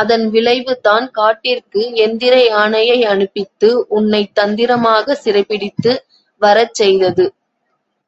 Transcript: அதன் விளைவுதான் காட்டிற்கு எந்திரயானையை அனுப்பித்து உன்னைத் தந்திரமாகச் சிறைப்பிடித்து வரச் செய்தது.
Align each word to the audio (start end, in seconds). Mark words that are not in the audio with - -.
அதன் 0.00 0.24
விளைவுதான் 0.28 1.06
காட்டிற்கு 1.10 1.80
எந்திரயானையை 2.04 2.98
அனுப்பித்து 3.04 3.68
உன்னைத் 3.90 4.30
தந்திரமாகச் 4.36 5.22
சிறைப்பிடித்து 5.22 5.94
வரச் 6.42 6.74
செய்தது. 6.74 7.26